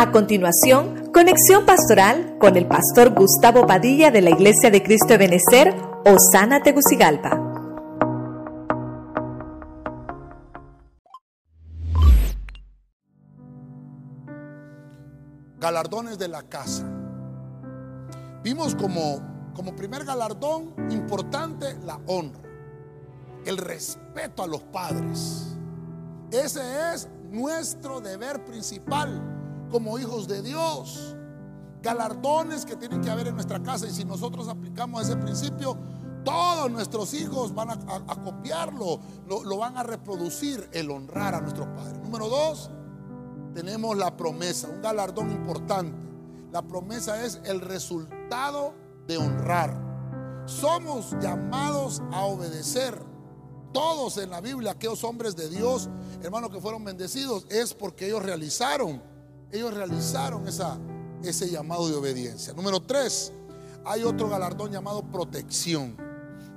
A 0.00 0.12
continuación, 0.12 1.12
conexión 1.12 1.66
pastoral 1.66 2.38
con 2.40 2.56
el 2.56 2.66
pastor 2.66 3.10
Gustavo 3.10 3.66
Padilla 3.66 4.10
de 4.10 4.22
la 4.22 4.30
Iglesia 4.30 4.70
de 4.70 4.82
Cristo 4.82 5.08
de 5.08 5.18
Benecer, 5.18 5.74
Osana 6.06 6.62
Tegucigalpa. 6.62 7.38
Galardones 15.58 16.18
de 16.18 16.28
la 16.28 16.44
casa. 16.44 16.86
Vimos 18.42 18.74
como, 18.74 19.52
como 19.52 19.76
primer 19.76 20.06
galardón 20.06 20.74
importante 20.88 21.76
la 21.84 22.00
honra, 22.06 22.40
el 23.44 23.58
respeto 23.58 24.42
a 24.42 24.46
los 24.46 24.62
padres. 24.62 25.58
Ese 26.30 26.62
es 26.94 27.06
nuestro 27.30 28.00
deber 28.00 28.42
principal 28.46 29.36
como 29.70 29.98
hijos 29.98 30.28
de 30.28 30.42
Dios. 30.42 31.16
Galardones 31.82 32.66
que 32.66 32.76
tienen 32.76 33.00
que 33.00 33.10
haber 33.10 33.28
en 33.28 33.34
nuestra 33.34 33.62
casa 33.62 33.86
y 33.86 33.90
si 33.90 34.04
nosotros 34.04 34.48
aplicamos 34.48 35.02
ese 35.02 35.16
principio, 35.16 35.78
todos 36.24 36.70
nuestros 36.70 37.14
hijos 37.14 37.54
van 37.54 37.70
a, 37.70 38.22
copiarlo, 38.22 39.00
lo, 39.26 39.42
lo, 39.44 39.56
van 39.56 39.78
a 39.78 39.82
reproducir, 39.82 40.68
el 40.72 40.90
honrar 40.90 41.34
a 41.34 41.40
nuestros 41.40 41.66
padres. 41.68 41.98
Número 42.02 42.28
dos, 42.28 42.70
tenemos 43.54 43.96
la 43.96 44.16
promesa, 44.16 44.68
un 44.68 44.82
galardón 44.82 45.30
importante. 45.30 45.96
La 46.52 46.62
promesa 46.62 47.24
es 47.24 47.40
el 47.44 47.60
resultado 47.60 48.74
de 49.06 49.16
honrar. 49.16 49.90
Somos 50.46 51.16
llamados 51.20 52.02
a 52.12 52.24
obedecer. 52.24 53.00
Todos 53.72 54.18
en 54.18 54.30
la 54.30 54.40
Biblia, 54.40 54.72
aquellos 54.72 55.04
hombres 55.04 55.36
de 55.36 55.48
Dios, 55.48 55.88
hermanos 56.22 56.50
que 56.50 56.60
fueron 56.60 56.84
bendecidos, 56.84 57.46
es 57.50 57.72
porque 57.72 58.06
ellos 58.06 58.22
realizaron 58.22 59.00
ellos 59.52 59.74
realizaron 59.74 60.44
ese 61.22 61.50
llamado 61.50 61.88
de 61.88 61.96
obediencia. 61.96 62.52
Número 62.52 62.80
tres, 62.80 63.32
hay 63.84 64.04
otro 64.04 64.28
galardón 64.28 64.70
llamado 64.70 65.02
protección. 65.02 65.96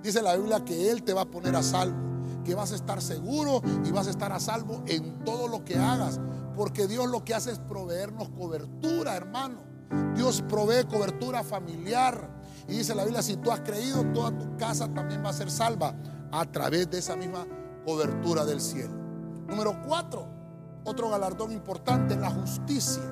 Dice 0.02 0.22
la 0.22 0.36
Biblia 0.36 0.64
que 0.66 0.92
Él 0.92 1.03
te 1.03 1.14
va 1.14 1.22
a 1.22 1.26
poner 1.26 1.56
a 1.56 1.64
salvo, 1.64 1.98
que 2.44 2.56
vas 2.56 2.72
a 2.72 2.76
estar 2.76 3.02
seguro 3.02 3.62
y 3.86 3.92
vas 3.92 4.08
a 4.08 4.09
estar 4.09 4.31
a 4.31 4.40
salvo 4.40 4.84
en 4.86 5.23
todo 5.23 5.48
lo 5.48 5.64
que 5.64 5.78
hagas, 5.78 6.20
porque 6.56 6.88
Dios 6.88 7.09
lo 7.09 7.23
que 7.23 7.34
hace 7.34 7.52
es 7.52 7.59
proveernos 7.59 8.30
cobertura, 8.30 9.16
hermano. 9.16 9.62
Dios 10.16 10.44
provee 10.48 10.86
cobertura 10.90 11.44
familiar. 11.44 12.30
Y 12.68 12.73
dice 12.78 12.96
la 12.96 13.03
Biblia, 13.03 13.22
si 13.22 13.38
tú 13.38 13.52
has 13.52 13.62
creído, 13.62 14.03
toda 14.14 14.38
tu 14.38 14.58
casa 14.58 14.88
también 14.94 15.23
va 15.23 15.30
a 15.30 15.34
ser 15.34 15.50
salva 15.50 15.96
a 16.31 16.46
través 16.52 16.90
de 16.90 16.98
esa 17.00 17.16
misma 17.16 17.46
cobertura 17.86 18.46
del 18.46 18.62
cielo. 18.62 18.94
Número 19.48 19.81
cuatro, 19.86 20.28
otro 20.86 21.09
galardón 21.09 21.52
importante, 21.52 22.16
la 22.16 22.30
justicia. 22.30 23.03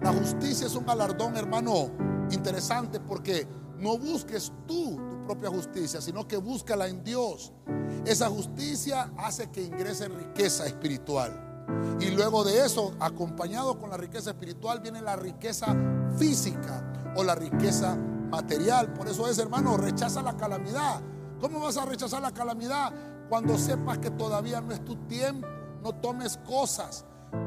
La 0.00 0.12
justicia 0.12 0.66
es 0.66 0.74
un 0.74 0.84
galardón, 0.84 1.36
hermano, 1.36 1.90
interesante 2.30 2.98
porque 3.00 3.46
no 3.78 3.98
busques 3.98 4.52
tú 4.66 4.96
tu 5.22 5.24
propia 5.26 5.50
justicia, 5.50 6.00
sino 6.00 6.26
que 6.26 6.36
búscala 6.36 6.88
en 6.88 7.04
Dios. 7.04 7.52
Esa 8.04 8.28
justicia 8.28 9.12
hace 9.16 9.50
que 9.50 9.62
ingrese 9.62 10.08
riqueza 10.08 10.66
espiritual. 10.66 11.48
Y 12.00 12.10
luego 12.10 12.42
de 12.44 12.64
eso, 12.64 12.94
acompañado 12.98 13.78
con 13.78 13.90
la 13.90 13.96
riqueza 13.96 14.30
espiritual, 14.30 14.80
viene 14.80 15.00
la 15.00 15.16
riqueza 15.16 15.76
física 16.16 17.12
o 17.16 17.22
la 17.22 17.34
riqueza 17.34 17.96
material. 18.30 18.92
Por 18.92 19.08
eso 19.08 19.28
es, 19.28 19.38
hermano, 19.38 19.76
rechaza 19.76 20.22
la 20.22 20.36
calamidad. 20.36 21.00
¿Cómo 21.40 21.60
vas 21.60 21.76
a 21.76 21.84
rechazar 21.84 22.22
la 22.22 22.32
calamidad 22.32 22.92
cuando 23.28 23.58
sepas 23.58 23.98
que 23.98 24.10
todavía 24.10 24.60
no 24.60 24.72
es 24.72 24.84
tu 24.84 24.96
tiempo? 25.06 25.46
No 25.82 25.92
tomes 25.92 26.38
cosas, 26.46 27.04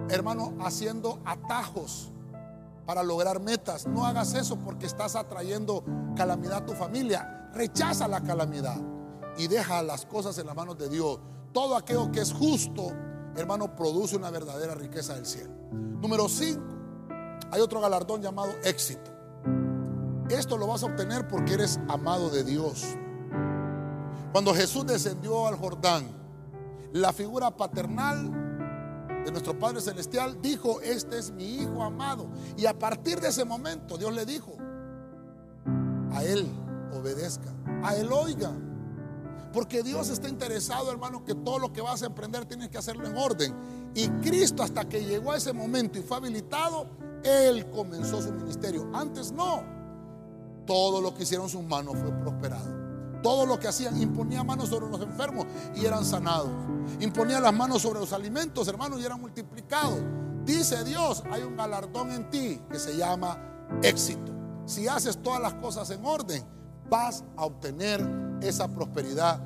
hermano, 0.09 0.53
haciendo 0.59 1.19
atajos 1.25 2.11
para 2.85 3.01
lograr 3.03 3.39
metas. 3.39 3.87
No 3.87 4.05
hagas 4.05 4.33
eso 4.33 4.57
porque 4.57 4.85
estás 4.85 5.15
atrayendo 5.15 5.83
calamidad 6.15 6.57
a 6.57 6.65
tu 6.65 6.73
familia. 6.73 7.49
Rechaza 7.53 8.07
la 8.07 8.21
calamidad 8.21 8.77
y 9.37 9.47
deja 9.47 9.81
las 9.81 10.05
cosas 10.05 10.37
en 10.37 10.47
las 10.47 10.55
manos 10.55 10.77
de 10.77 10.89
Dios. 10.89 11.19
Todo 11.53 11.77
aquello 11.77 12.11
que 12.11 12.21
es 12.21 12.33
justo, 12.33 12.91
hermano, 13.35 13.75
produce 13.75 14.17
una 14.17 14.29
verdadera 14.29 14.75
riqueza 14.75 15.15
del 15.15 15.25
cielo. 15.25 15.53
Número 15.71 16.27
5. 16.27 16.61
Hay 17.51 17.61
otro 17.61 17.79
galardón 17.79 18.21
llamado 18.21 18.51
éxito. 18.63 19.11
Esto 20.29 20.57
lo 20.57 20.67
vas 20.67 20.83
a 20.83 20.87
obtener 20.87 21.27
porque 21.27 21.53
eres 21.53 21.79
amado 21.87 22.29
de 22.29 22.43
Dios. 22.43 22.83
Cuando 24.31 24.53
Jesús 24.53 24.85
descendió 24.85 25.47
al 25.47 25.55
Jordán, 25.55 26.24
la 26.95 27.11
figura 27.11 27.51
paternal 27.51 28.31
de 29.25 29.29
nuestro 29.29 29.59
Padre 29.59 29.81
Celestial 29.81 30.41
dijo, 30.41 30.79
este 30.79 31.17
es 31.17 31.29
mi 31.29 31.57
Hijo 31.57 31.83
amado. 31.83 32.29
Y 32.55 32.65
a 32.67 32.79
partir 32.79 33.19
de 33.19 33.27
ese 33.27 33.43
momento 33.43 33.97
Dios 33.97 34.13
le 34.13 34.25
dijo, 34.25 34.55
a 36.13 36.23
Él 36.23 36.47
obedezca, 36.93 37.53
a 37.83 37.95
Él 37.97 38.09
oiga. 38.13 38.51
Porque 39.51 39.83
Dios 39.83 40.07
está 40.09 40.29
interesado, 40.29 40.89
hermano, 40.89 41.25
que 41.25 41.35
todo 41.35 41.59
lo 41.59 41.73
que 41.73 41.81
vas 41.81 42.01
a 42.01 42.05
emprender 42.05 42.45
tienes 42.45 42.69
que 42.69 42.77
hacerlo 42.77 43.05
en 43.07 43.17
orden. 43.17 43.53
Y 43.93 44.07
Cristo 44.21 44.63
hasta 44.63 44.87
que 44.87 45.03
llegó 45.03 45.33
a 45.33 45.37
ese 45.37 45.51
momento 45.51 45.99
y 45.99 46.01
fue 46.01 46.15
habilitado, 46.15 46.87
Él 47.23 47.69
comenzó 47.71 48.21
su 48.21 48.31
ministerio. 48.31 48.89
Antes 48.93 49.33
no. 49.33 49.63
Todo 50.65 51.01
lo 51.01 51.13
que 51.13 51.23
hicieron 51.23 51.49
sus 51.49 51.63
manos 51.63 51.97
fue 51.97 52.11
prosperado. 52.21 52.84
Todo 53.25 53.47
lo 53.47 53.59
que 53.59 53.67
hacían, 53.67 53.99
imponía 53.99 54.43
manos 54.43 54.69
sobre 54.69 54.87
los 54.87 55.01
enfermos 55.01 55.47
y 55.75 55.83
eran 55.83 56.05
sanados. 56.05 56.51
Imponía 56.99 57.39
las 57.39 57.55
manos 57.55 57.81
sobre 57.81 57.99
los 57.99 58.13
alimentos, 58.13 58.67
hermanos, 58.67 59.01
y 59.01 59.03
eran 59.03 59.19
multiplicados. 59.19 59.99
Dice 60.45 60.83
Dios, 60.83 61.23
hay 61.31 61.41
un 61.41 61.57
galardón 61.57 62.11
en 62.11 62.29
ti 62.29 62.61
que 62.69 62.77
se 62.77 62.95
llama 62.95 63.39
éxito. 63.81 64.31
Si 64.67 64.87
haces 64.87 65.17
todas 65.23 65.41
las 65.41 65.55
cosas 65.55 65.89
en 65.89 66.05
orden, 66.05 66.45
vas 66.87 67.23
a 67.35 67.45
obtener 67.45 68.07
esa 68.43 68.67
prosperidad 68.67 69.41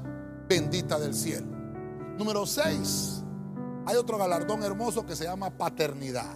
bendita 0.50 1.00
del 1.00 1.16
cielo. 1.16 1.47
Número 2.17 2.46
6. 2.46 3.23
Hay 3.85 3.96
otro 3.96 4.17
galardón 4.17 4.61
hermoso 4.61 5.06
que 5.06 5.16
se 5.16 5.23
llama 5.23 5.51
paternidad. 5.51 6.35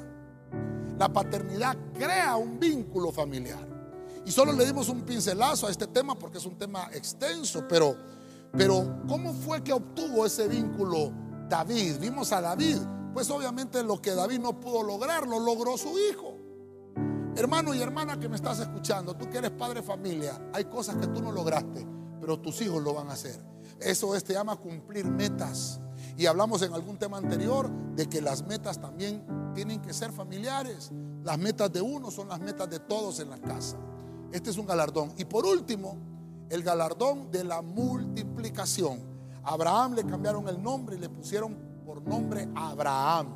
La 0.97 1.11
paternidad 1.11 1.75
crea 1.93 2.37
un 2.37 2.57
vínculo 2.57 3.11
familiar. 3.11 3.72
Y 4.25 4.31
solo 4.31 4.53
le 4.53 4.65
dimos 4.65 4.89
un 4.89 5.01
pincelazo 5.01 5.67
a 5.67 5.71
este 5.71 5.87
tema 5.87 6.15
porque 6.15 6.37
es 6.37 6.45
un 6.45 6.57
tema 6.57 6.89
extenso, 6.93 7.65
pero, 7.67 7.95
pero 8.51 9.01
¿cómo 9.07 9.33
fue 9.33 9.63
que 9.63 9.73
obtuvo 9.73 10.25
ese 10.25 10.47
vínculo 10.47 11.11
David? 11.49 11.97
Vimos 11.99 12.31
a 12.31 12.39
David, 12.39 12.77
pues 13.13 13.29
obviamente 13.29 13.83
lo 13.83 14.01
que 14.01 14.11
David 14.11 14.39
no 14.39 14.59
pudo 14.59 14.81
lograr, 14.83 15.27
lo 15.27 15.39
logró 15.39 15.77
su 15.77 15.97
hijo. 15.99 16.37
Hermano 17.35 17.73
y 17.73 17.81
hermana 17.81 18.19
que 18.19 18.29
me 18.29 18.35
estás 18.35 18.59
escuchando, 18.59 19.15
tú 19.15 19.29
que 19.29 19.39
eres 19.39 19.51
padre 19.51 19.81
de 19.81 19.87
familia, 19.87 20.49
hay 20.53 20.65
cosas 20.65 20.95
que 20.97 21.07
tú 21.07 21.21
no 21.21 21.31
lograste, 21.31 21.85
pero 22.21 22.39
tus 22.39 22.61
hijos 22.61 22.81
lo 22.81 22.93
van 22.93 23.09
a 23.09 23.13
hacer. 23.13 23.39
Eso 23.79 24.15
es, 24.15 24.23
te 24.23 24.33
llama 24.33 24.55
cumplir 24.55 25.05
metas. 25.05 25.81
Y 26.15 26.27
hablamos 26.27 26.61
en 26.61 26.73
algún 26.73 26.97
tema 26.97 27.17
anterior 27.17 27.69
de 27.95 28.07
que 28.07 28.21
las 28.21 28.45
metas 28.45 28.79
también 28.79 29.25
tienen 29.53 29.81
que 29.81 29.93
ser 29.93 30.11
familiares. 30.11 30.91
Las 31.23 31.37
metas 31.39 31.71
de 31.73 31.81
uno 31.81 32.11
son 32.11 32.29
las 32.29 32.39
metas 32.39 32.69
de 32.69 32.79
todos 32.79 33.19
en 33.19 33.29
la 33.29 33.39
casa. 33.39 33.77
Este 34.33 34.49
es 34.49 34.57
un 34.57 34.65
galardón. 34.65 35.13
Y 35.15 35.25
por 35.25 35.45
último, 35.45 35.95
el 36.49 36.63
galardón 36.63 37.29
de 37.29 37.43
la 37.43 37.61
multiplicación. 37.61 38.99
A 39.43 39.53
Abraham 39.53 39.93
le 39.93 40.03
cambiaron 40.05 40.47
el 40.47 40.61
nombre 40.61 40.95
y 40.95 40.99
le 40.99 41.07
pusieron 41.07 41.55
por 41.85 42.01
nombre 42.01 42.49
Abraham, 42.55 43.27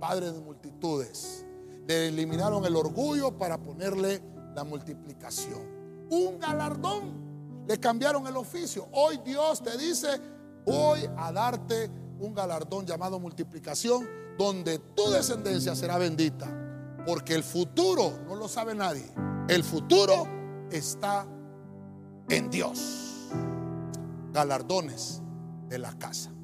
padre 0.00 0.32
de 0.32 0.40
multitudes. 0.40 1.46
Le 1.86 2.08
eliminaron 2.08 2.64
el 2.64 2.74
orgullo 2.74 3.38
para 3.38 3.56
ponerle 3.56 4.20
la 4.52 4.64
multiplicación. 4.64 5.60
Un 6.10 6.40
galardón. 6.40 7.64
Le 7.68 7.78
cambiaron 7.78 8.26
el 8.26 8.36
oficio. 8.36 8.88
Hoy 8.92 9.20
Dios 9.24 9.62
te 9.62 9.78
dice, 9.78 10.08
voy 10.64 11.08
a 11.16 11.30
darte 11.30 11.88
un 12.18 12.34
galardón 12.34 12.84
llamado 12.84 13.20
multiplicación, 13.20 14.08
donde 14.36 14.80
tu 14.80 15.08
descendencia 15.08 15.76
será 15.76 15.98
bendita. 15.98 16.48
Porque 17.06 17.34
el 17.34 17.44
futuro 17.44 18.12
no 18.26 18.34
lo 18.34 18.48
sabe 18.48 18.74
nadie. 18.74 19.06
El 19.48 19.62
futuro 19.62 20.26
está 20.72 21.24
en 22.28 22.50
Dios. 22.50 23.30
Galardones 24.32 25.22
de 25.68 25.78
la 25.78 25.96
casa. 25.98 26.35